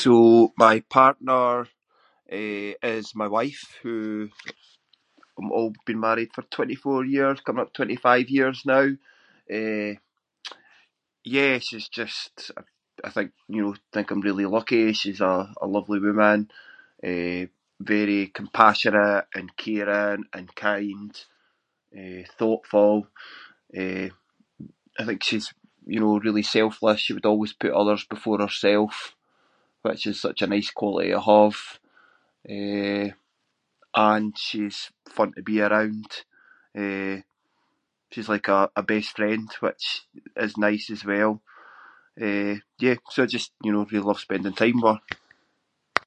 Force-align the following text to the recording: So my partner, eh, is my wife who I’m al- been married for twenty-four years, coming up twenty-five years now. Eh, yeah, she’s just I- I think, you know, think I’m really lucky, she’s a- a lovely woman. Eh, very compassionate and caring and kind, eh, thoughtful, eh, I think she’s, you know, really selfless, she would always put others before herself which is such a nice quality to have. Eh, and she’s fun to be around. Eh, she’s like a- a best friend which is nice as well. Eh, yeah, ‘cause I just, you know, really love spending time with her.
So 0.00 0.20
my 0.64 0.76
partner, 0.98 1.48
eh, 2.38 2.72
is 2.96 3.06
my 3.22 3.28
wife 3.38 3.64
who 3.82 3.96
I’m 5.38 5.50
al- 5.58 5.72
been 5.88 6.00
married 6.08 6.30
for 6.34 6.42
twenty-four 6.56 7.00
years, 7.16 7.40
coming 7.46 7.62
up 7.64 7.72
twenty-five 7.76 8.26
years 8.38 8.58
now. 8.74 8.86
Eh, 9.58 9.92
yeah, 11.36 11.54
she’s 11.66 11.88
just 11.98 12.32
I- 12.56 12.62
I 13.04 13.10
think, 13.14 13.30
you 13.54 13.60
know, 13.62 13.74
think 13.94 14.08
I’m 14.10 14.22
really 14.28 14.46
lucky, 14.56 14.84
she’s 15.00 15.20
a- 15.32 15.50
a 15.60 15.66
lovely 15.76 16.00
woman. 16.06 16.40
Eh, 17.12 17.44
very 17.94 18.20
compassionate 18.40 19.26
and 19.36 19.54
caring 19.64 20.22
and 20.36 20.46
kind, 20.66 21.12
eh, 22.00 22.24
thoughtful, 22.40 22.94
eh, 23.84 24.08
I 25.00 25.04
think 25.06 25.20
she’s, 25.26 25.48
you 25.94 26.00
know, 26.02 26.18
really 26.26 26.42
selfless, 26.56 26.98
she 27.00 27.12
would 27.14 27.26
always 27.30 27.52
put 27.60 27.72
others 27.80 28.02
before 28.14 28.40
herself 28.44 28.96
which 29.92 30.04
is 30.10 30.18
such 30.26 30.40
a 30.42 30.48
nice 30.54 30.70
quality 30.78 31.10
to 31.14 31.20
have. 31.32 31.60
Eh, 32.58 33.08
and 34.12 34.32
she’s 34.46 34.80
fun 35.16 35.30
to 35.34 35.42
be 35.48 35.56
around. 35.66 36.10
Eh, 36.84 37.18
she’s 38.10 38.28
like 38.34 38.48
a- 38.58 38.72
a 38.74 38.82
best 38.92 39.10
friend 39.16 39.48
which 39.64 39.86
is 40.44 40.56
nice 40.68 40.86
as 40.96 41.02
well. 41.10 41.32
Eh, 42.28 42.56
yeah, 42.84 42.96
‘cause 43.02 43.18
I 43.22 43.26
just, 43.36 43.50
you 43.66 43.70
know, 43.72 43.84
really 43.90 44.04
love 44.08 44.18
spending 44.26 44.54
time 44.56 44.78
with 44.82 44.96
her. 44.98 46.02